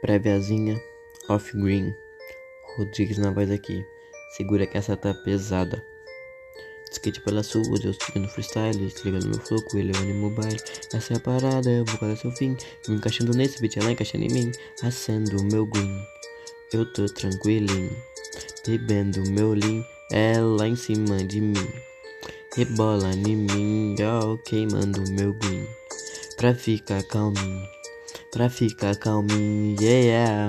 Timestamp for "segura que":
4.36-4.78